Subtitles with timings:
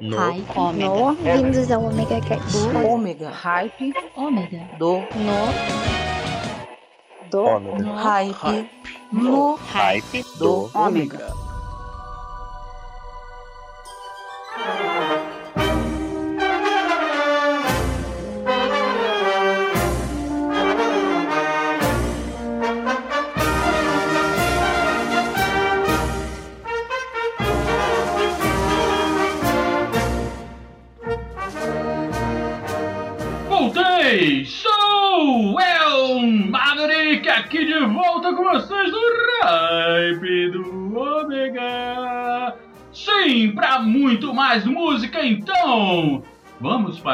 [0.00, 0.16] No.
[0.16, 0.46] Hype.
[0.56, 0.88] Ômega.
[0.88, 2.56] No, bem-vindos ao Omega Cast.
[2.86, 3.30] Ômega.
[3.30, 3.92] Hype.
[4.16, 4.60] Ômega.
[4.78, 4.98] Do.
[4.98, 5.54] No,
[7.28, 7.94] do, Ômega.
[7.94, 8.70] Hype.
[9.12, 9.54] No.
[9.56, 10.68] Hype Do.
[10.70, 11.47] do Ômega.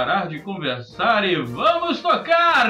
[0.05, 2.69] Parar de conversar e vamos tocar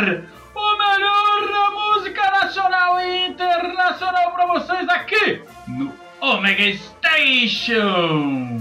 [0.54, 8.54] o melhor da música nacional e internacional pra vocês aqui no Omega Station!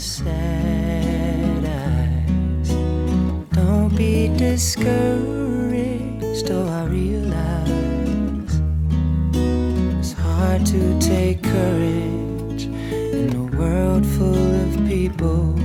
[0.00, 0.49] Sad
[4.50, 8.60] discouraged, oh, I realize
[10.00, 15.56] it's hard to take courage in a world full of people.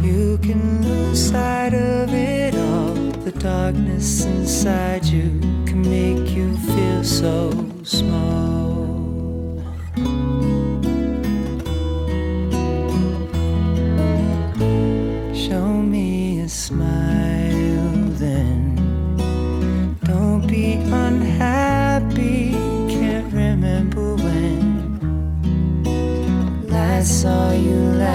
[0.00, 2.94] You can lose sight of it all.
[3.24, 7.50] The darkness inside you can make you feel so
[7.82, 8.85] small.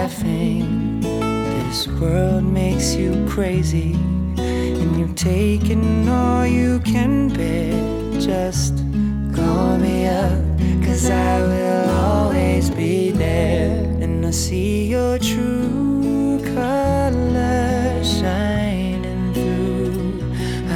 [0.02, 1.00] Laughing.
[1.02, 3.94] This world makes you crazy,
[4.36, 7.72] and you've taken all you can bear.
[8.20, 8.78] Just
[9.36, 10.42] call me up,
[10.84, 13.78] cause I will always be there.
[14.03, 20.34] And I see your true colors shining through.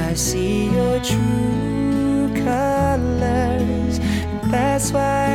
[0.07, 3.99] I see your true colors.
[4.51, 5.34] That's why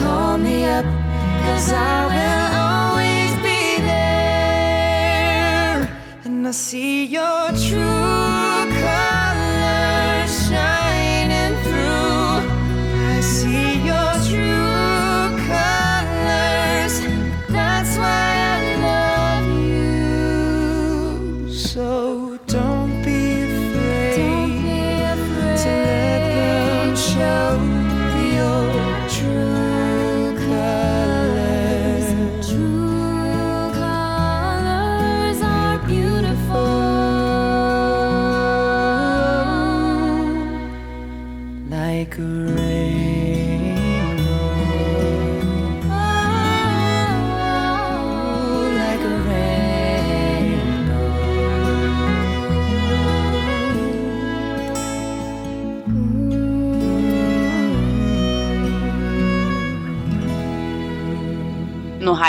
[0.00, 0.84] call me up,
[1.44, 3.62] cause I will always be
[3.92, 4.98] there.
[6.24, 8.29] And I see your true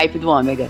[0.01, 0.69] hype do Ômega.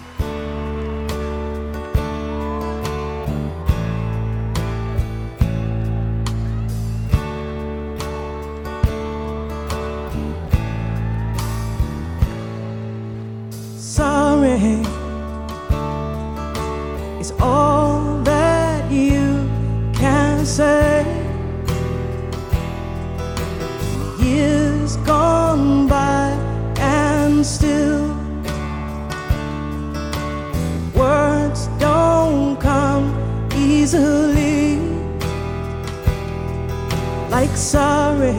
[37.72, 38.34] sorry,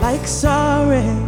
[0.00, 1.19] like sorry.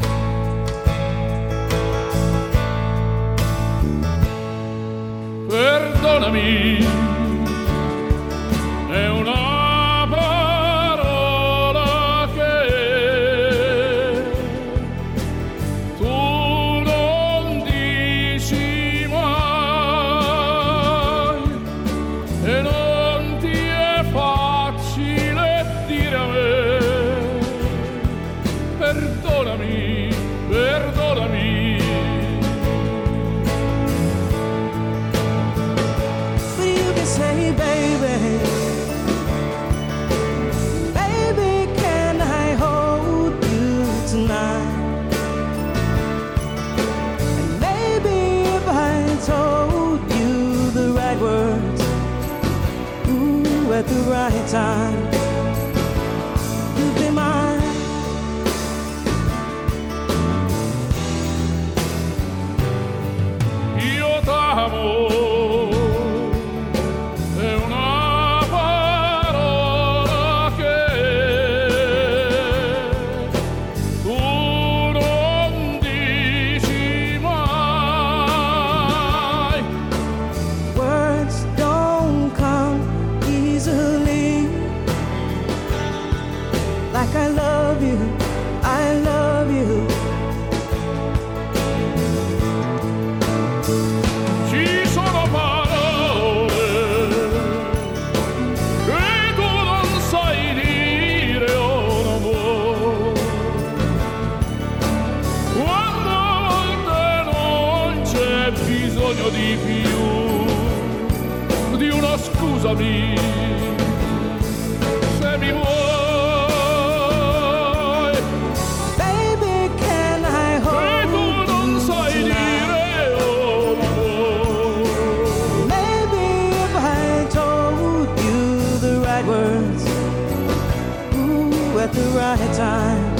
[131.82, 133.12] at the right time.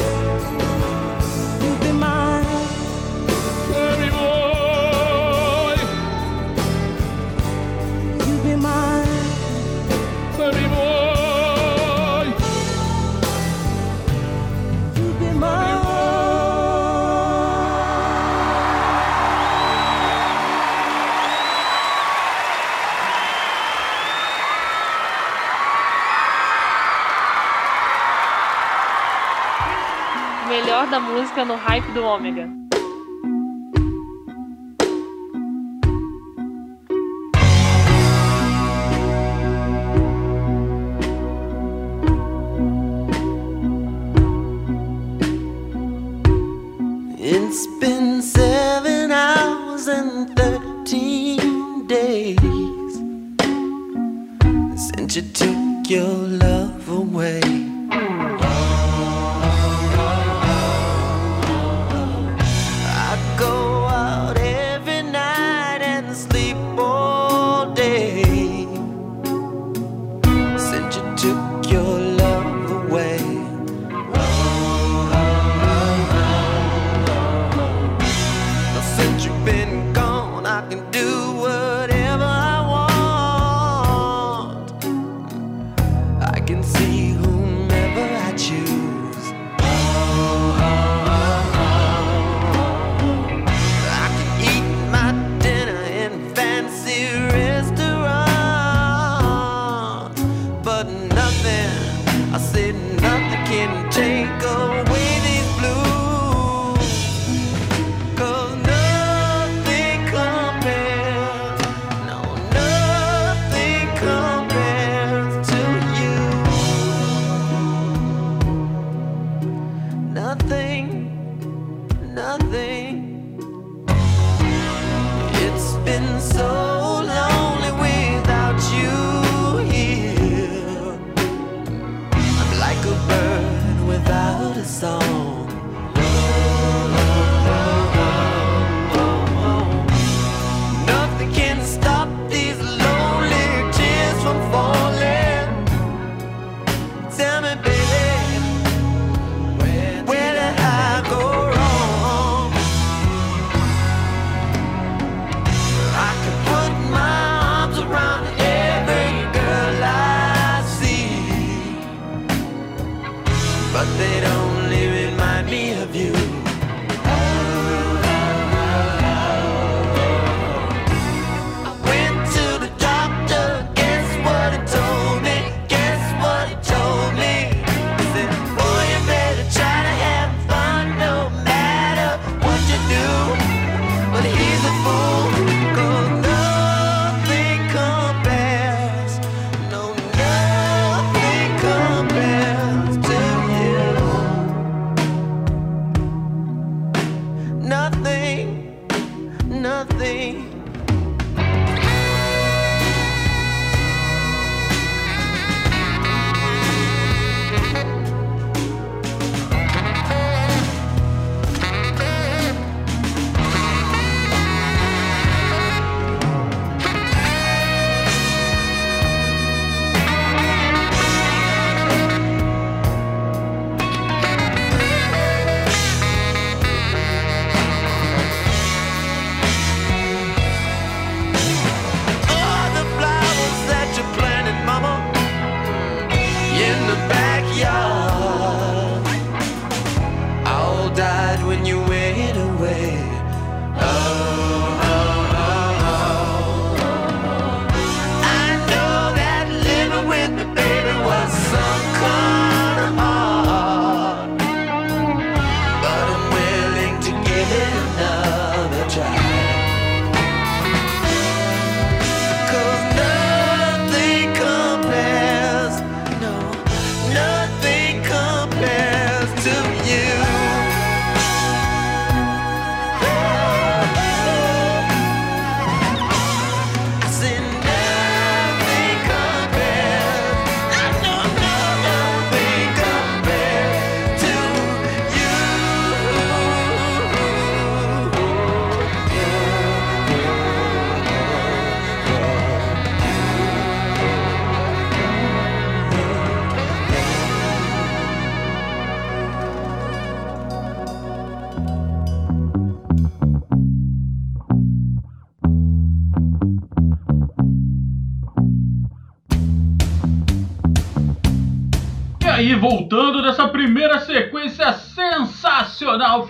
[30.93, 32.62] da música no hype do Ômega.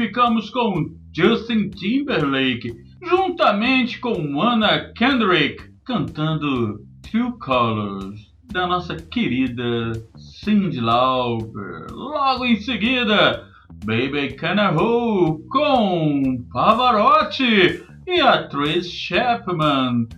[0.03, 8.21] Ficamos com Justin Timberlake, juntamente com Anna Kendrick, cantando Two Colors,
[8.53, 11.87] da nossa querida Cyndi Lauper.
[11.93, 13.47] Logo em seguida,
[13.85, 20.09] Baby Canaho com Pavarotti e a Trace Chapman.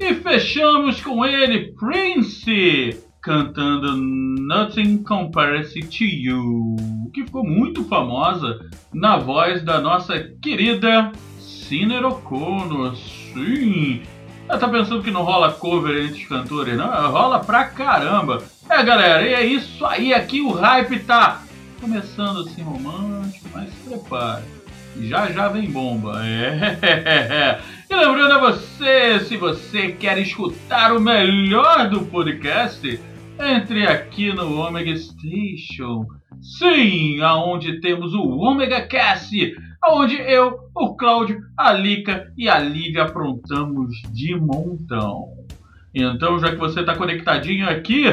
[0.00, 6.76] E fechamos com ele, Prince, cantando Nothing Compares to You,
[7.12, 12.94] que ficou muito famosa na voz da nossa querida Ciner O'Connor.
[12.94, 14.02] Sim!
[14.46, 17.10] Ela tá pensando que não rola cover entre os cantores, não?
[17.10, 18.44] Rola pra caramba!
[18.68, 20.12] É, galera, e é isso aí.
[20.12, 21.42] Aqui o hype tá
[21.80, 24.44] começando assim romântico, mas se prepare.
[25.00, 26.20] Já já vem bomba.
[26.22, 27.58] É.
[27.88, 32.98] E lembrando a você, se você quer escutar o melhor do podcast,
[33.38, 36.06] entre aqui no Omega Station.
[36.40, 43.04] Sim, aonde temos o Omega Cast, aonde eu, o Cláudio, a Lica e a Lívia
[43.04, 45.28] aprontamos de montão.
[45.94, 48.04] Então, já que você está conectadinho aqui,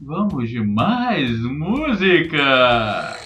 [0.00, 3.25] vamos de mais música!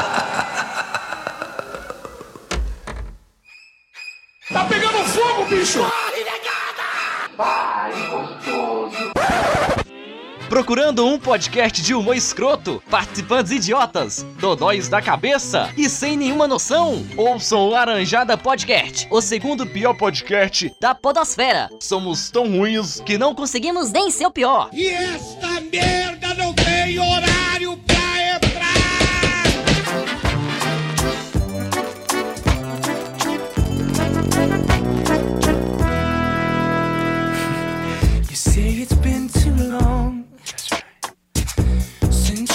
[10.54, 17.04] Procurando um podcast de humor escroto, participantes idiotas, dodóis da cabeça e sem nenhuma noção?
[17.18, 21.72] Ouçam o Laranjada Podcast, o segundo pior podcast da podosfera.
[21.80, 24.70] Somos tão ruins que não conseguimos nem ser o pior.
[24.72, 27.33] E esta merda não tem horário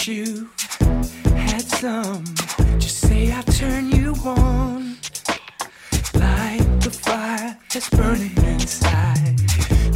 [0.08, 0.48] you
[1.36, 2.24] had some.
[2.78, 4.96] Just say I turn you on
[6.14, 9.38] like the fire that's burning inside.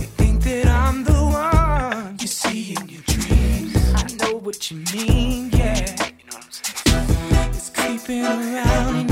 [0.01, 3.94] You think that I'm the one you see in your dreams.
[3.94, 5.81] I know what you mean, yeah.
[6.18, 7.51] You know what I'm saying?
[7.55, 9.12] It's creeping around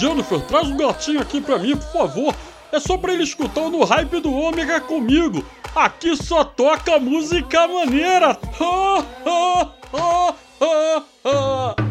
[0.00, 2.34] Jennifer, traz um gatinho aqui pra mim, por favor.
[2.72, 5.44] É só pra ele escutar o No Hype do Ômega comigo.
[5.74, 8.30] Aqui só toca música maneira.
[8.58, 11.89] Ha, ha, ha, ha, ha.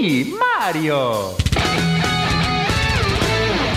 [0.00, 1.36] Me, Mario!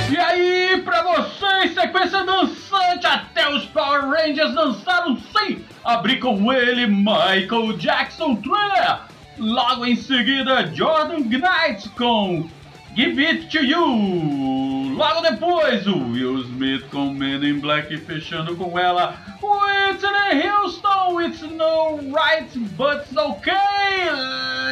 [0.10, 6.88] E aí, pra vocês, sequência dançante até os Power Rangers dançaram sem abrir com ele
[6.88, 9.02] Michael Jackson Thriller.
[9.38, 12.48] Logo em seguida, Jordan Knight com
[12.96, 14.96] Give It To You.
[14.96, 21.42] Logo depois, o Will Smith com Men in Black fechando com ela Whitney Houston, It's
[21.42, 23.54] No Right But It's Okay.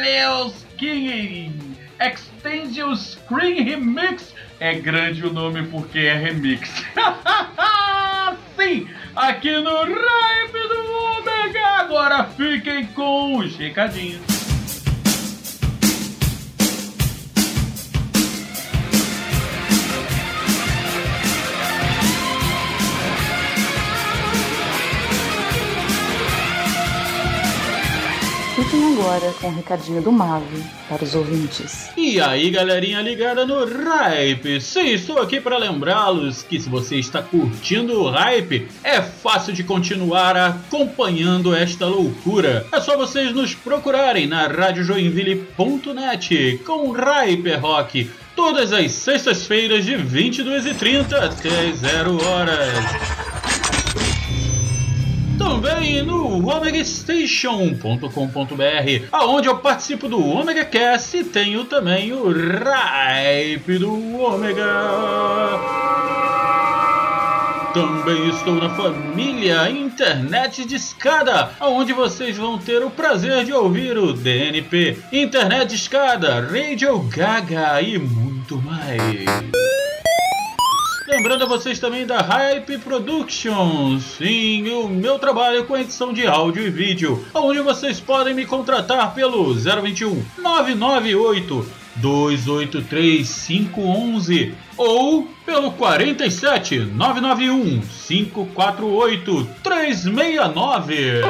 [0.02, 0.50] Lil
[0.82, 4.34] King Extend Your Screen Remix.
[4.58, 6.68] É grande o nome porque é remix.
[8.58, 11.64] Sim, aqui no Rap do Omega.
[11.78, 14.41] Agora fiquem com os recadinhos.
[28.92, 31.90] Agora com o recadinho do Mave para os ouvintes.
[31.96, 34.60] E aí, galerinha ligada no Hype.
[34.60, 39.64] Sim, estou aqui para lembrá-los que se você está curtindo o Hype, é fácil de
[39.64, 42.66] continuar acompanhando esta loucura.
[42.70, 48.10] É só vocês nos procurarem na radiojoinville.net com Hyper Rock.
[48.36, 53.51] Todas as sextas-feiras de 22h30 até 0 horas
[55.38, 64.22] também no omegastation.com.br, aonde eu participo do Omega Cast e tenho também o Hype do
[64.22, 64.62] Omega.
[67.74, 73.96] Também estou na família Internet de Escada, onde vocês vão ter o prazer de ouvir
[73.96, 79.00] o DNP, Internet de Escada, Radio Gaga e muito mais.
[81.06, 86.64] Lembrando a vocês também da Hype Productions, sim, o meu trabalho com edição de áudio
[86.64, 96.78] e vídeo, onde vocês podem me contratar pelo 021 998 283 511 ou pelo 47
[96.78, 101.22] 991 548 369.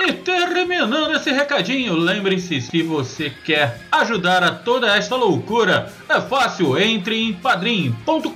[0.00, 6.78] E terminando esse recadinho, lembre-se, se você quer ajudar a toda esta loucura, é fácil,
[6.78, 8.30] entre em padrim.com.br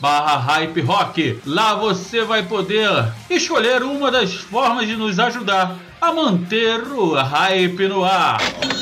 [0.00, 1.40] barra hype rock.
[1.44, 2.88] Lá você vai poder
[3.28, 8.38] escolher uma das formas de nos ajudar a manter o hype no ar.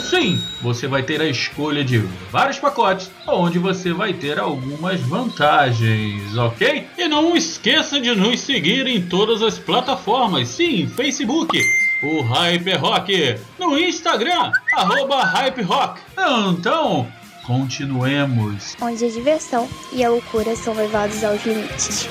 [0.08, 1.98] Sim, você vai ter a escolha de
[2.32, 6.86] vários pacotes, onde você vai ter algumas vantagens, ok?
[6.96, 11.60] E não esqueça de nos seguir em todas as plataformas, sim, Facebook,
[12.02, 16.00] o Hype Rock, no Instagram, arroba Hype Rock.
[16.16, 17.06] Então,
[17.46, 18.76] continuemos.
[18.80, 22.08] Onde a diversão e a loucura são levados aos limites.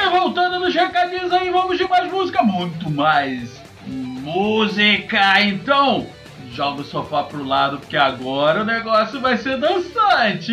[0.00, 5.42] E voltando nos recadinhos aí, vamos de mais música, muito mais música.
[5.42, 6.06] Então,
[6.52, 10.52] joga o sofá pro lado, porque agora o negócio vai ser dançante.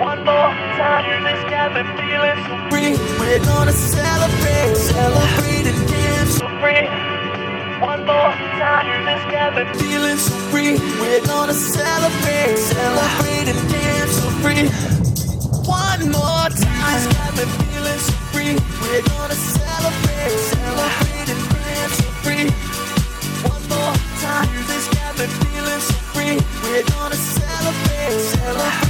[0.00, 0.48] One more
[0.80, 2.96] time in this cabin, feeling so free.
[3.20, 6.88] We're gonna celebrate, celebrate and dance so free.
[7.84, 10.80] One more time in this cabin, feeling so free.
[11.00, 14.64] We're gonna celebrate, celebrate and dance so free.
[15.68, 18.54] One more time, this cabin, feeling so free.
[18.80, 22.48] We're gonna celebrate, celebrate and dance so free.
[23.44, 23.94] One more
[24.24, 26.36] time, this cabin, feeling so free.
[26.64, 28.89] We're gonna celebrate, celebrate.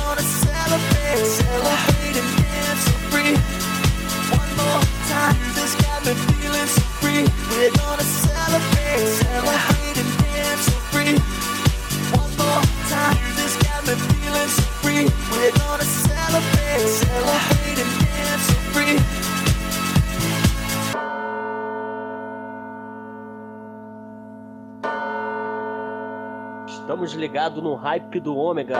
[27.31, 28.75] Pegado no hype do ômega.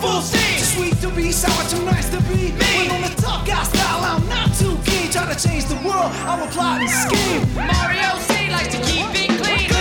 [0.00, 0.58] Full steam.
[0.58, 2.72] Too sweet to be sour, too nice to be me.
[2.78, 5.10] When on the top guy style, I'm not too keen.
[5.10, 7.54] Try to change the world, I will plot and scheme.
[7.54, 9.73] Mario C likes to keep it clean.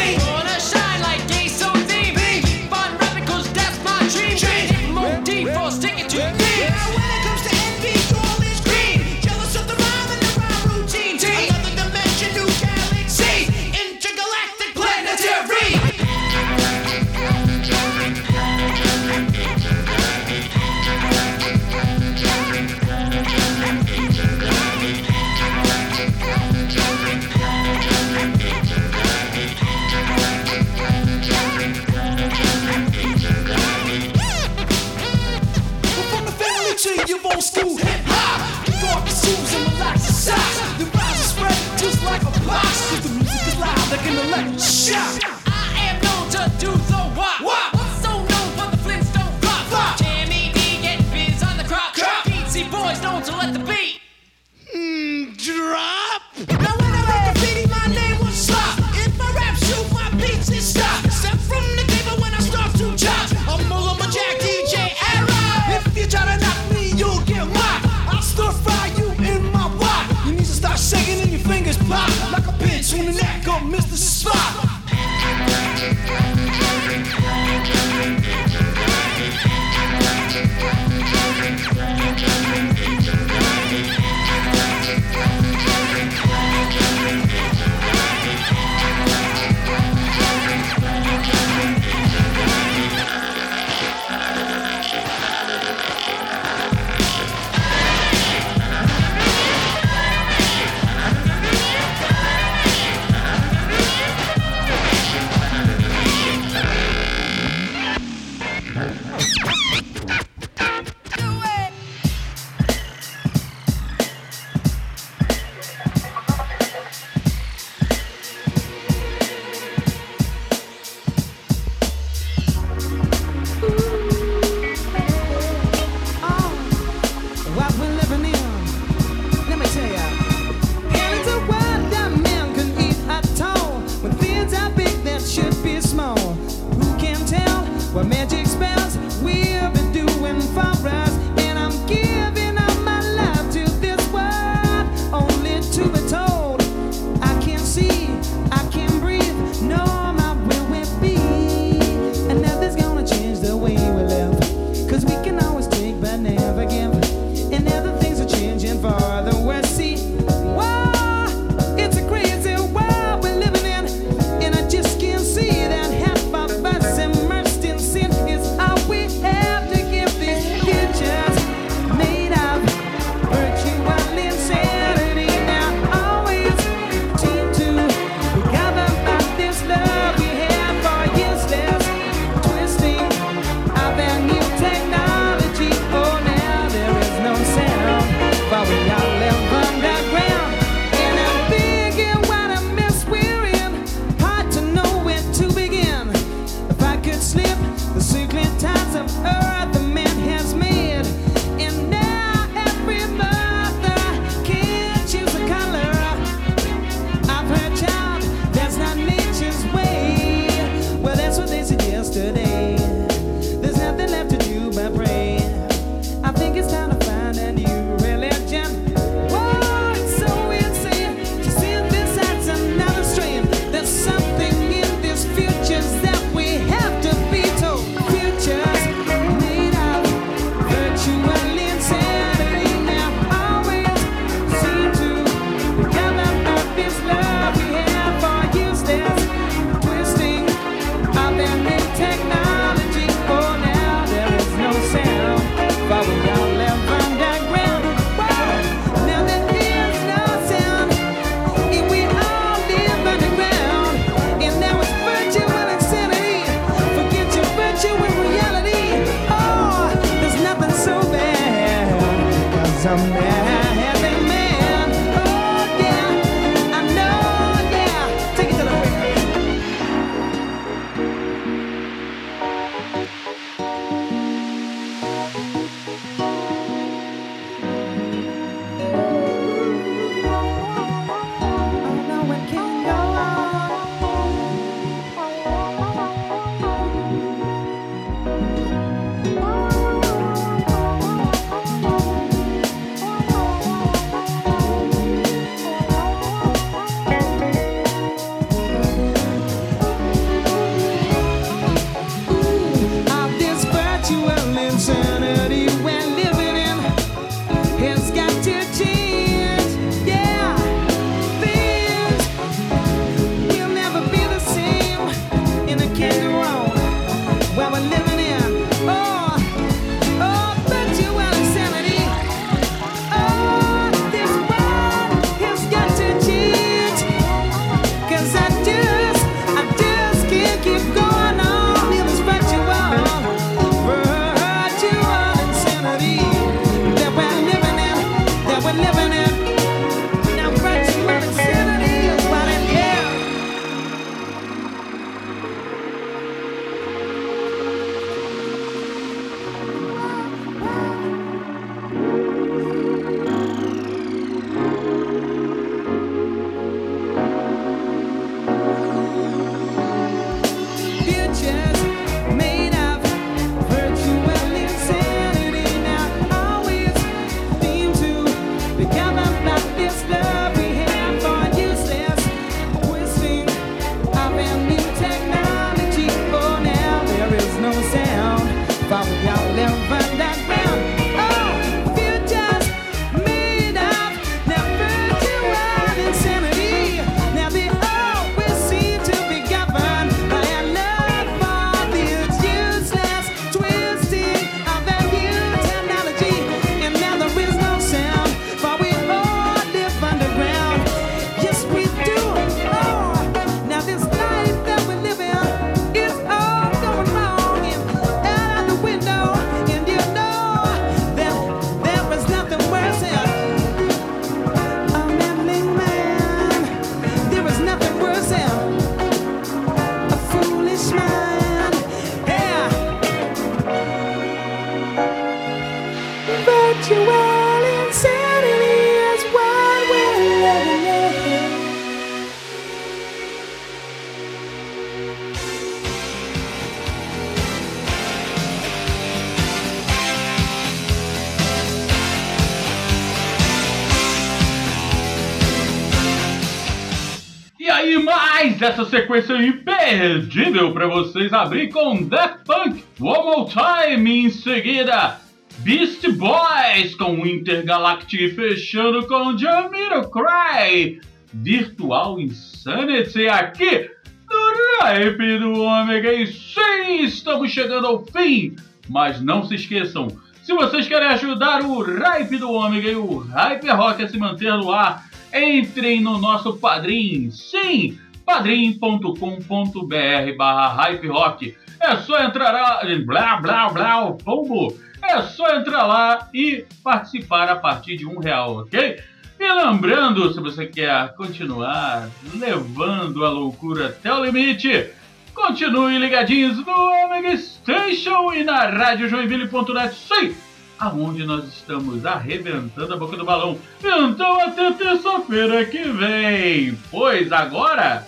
[448.64, 455.20] Essa sequência imperdível para vocês abrir com Daft Punk, One More Time, em seguida
[455.57, 460.99] Beast Boys com Intergalactic, fechando com Jamiroquai,
[461.34, 463.89] Virtual Insanity aqui
[464.32, 466.14] no Hype do Ômega.
[466.14, 468.55] E sim, estamos chegando ao fim,
[468.88, 470.07] mas não se esqueçam,
[470.41, 474.53] se vocês querem ajudar o Hype do Ômega e o Hype Rock a se manter
[474.53, 477.30] no ar, entrem no nosso Padrim.
[477.30, 481.57] Sim, padrim.com.br barra Hype Rock.
[481.80, 484.78] É só entrar lá, blá blá blá, pombo.
[485.01, 488.99] É só entrar lá e participar a partir de um real, ok?
[489.38, 494.91] E lembrando, se você quer continuar levando a loucura até o limite,
[495.34, 499.93] continue ligadinhos no Omega Station e na Rádio Joinville.net.
[499.93, 500.34] Sim,
[500.80, 503.57] aonde nós estamos arrebentando a boca do balão.
[503.84, 506.78] Então até terça-feira que vem.
[506.89, 508.07] Pois agora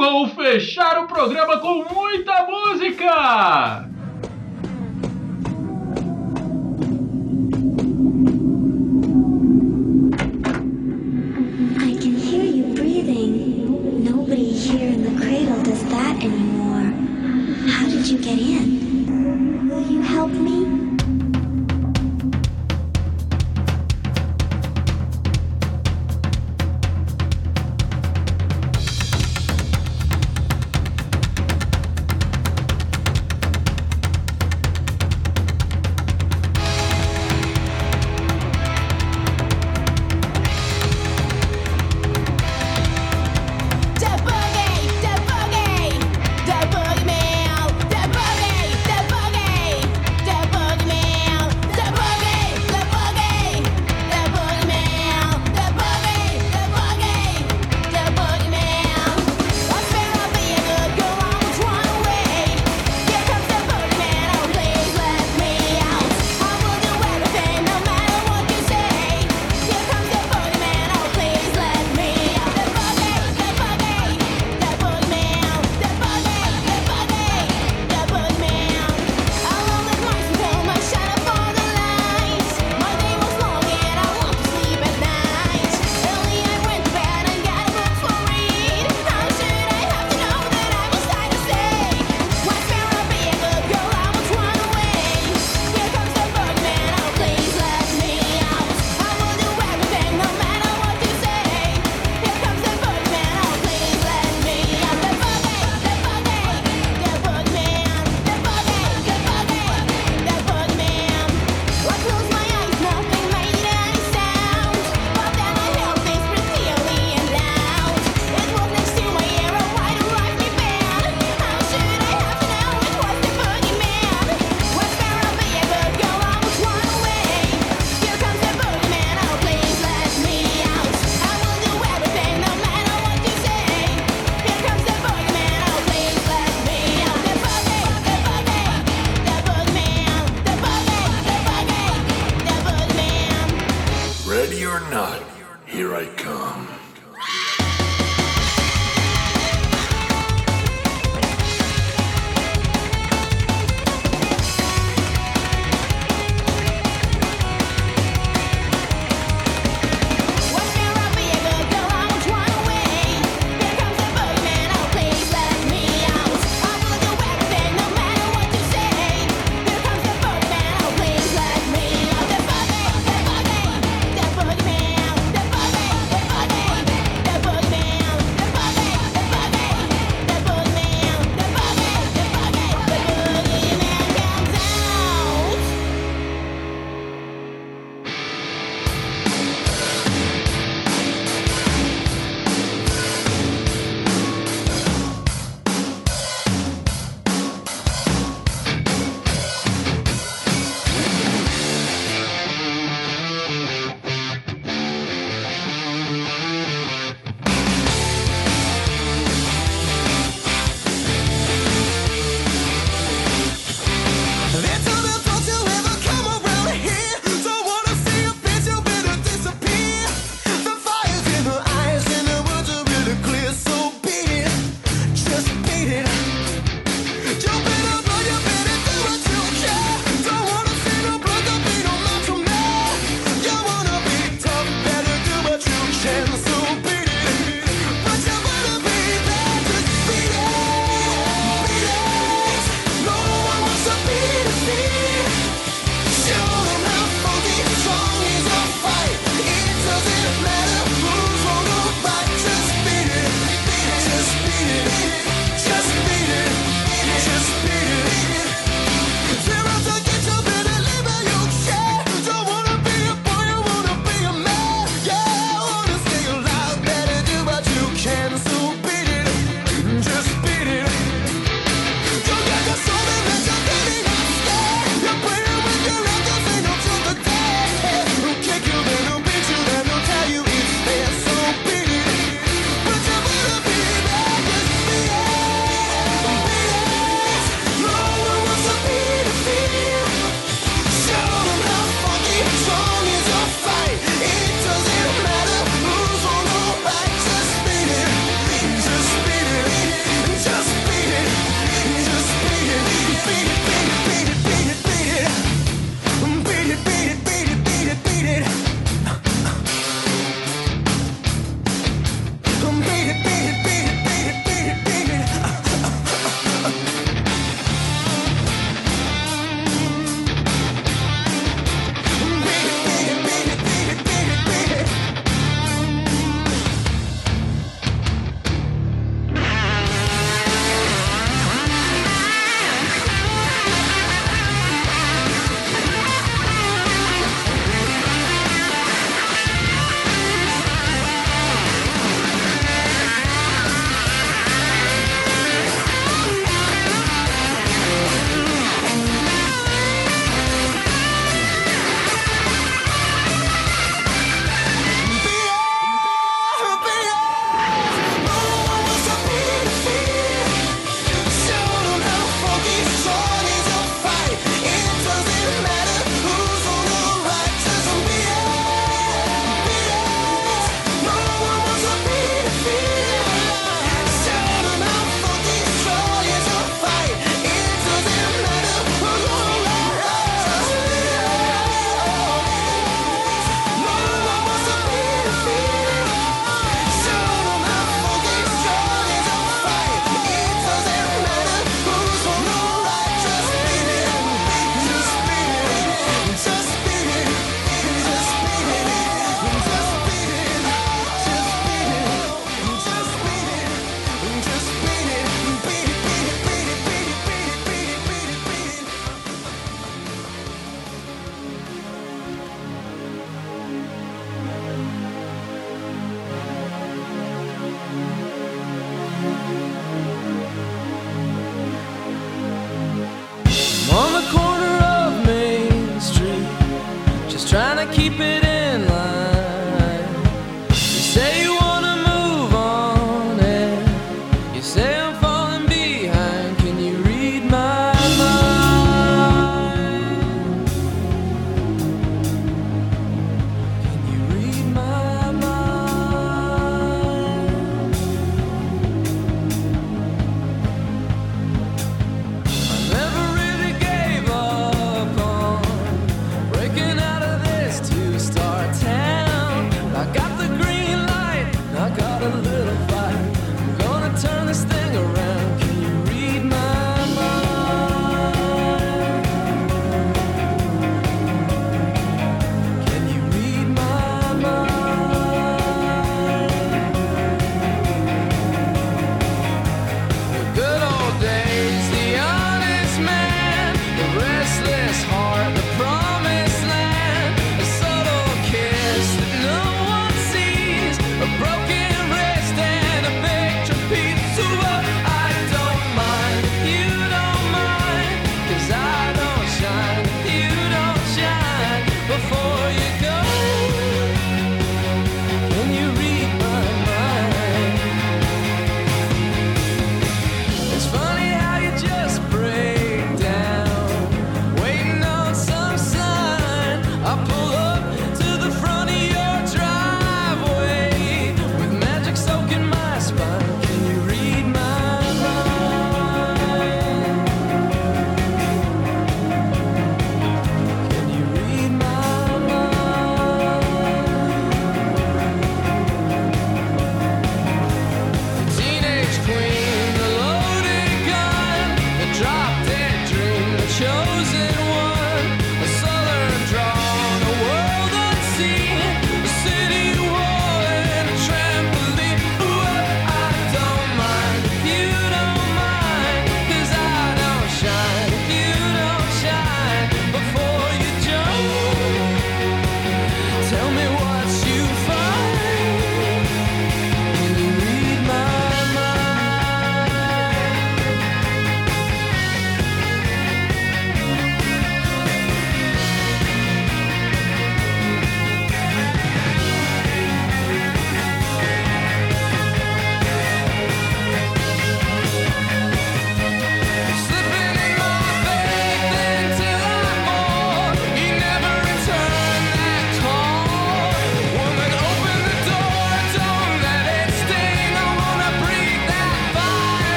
[0.00, 3.84] vou fechar o programa com muita música.
[11.76, 11.94] I
[18.22, 18.59] can hear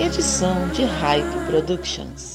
[0.00, 2.27] edição de Hype Productions.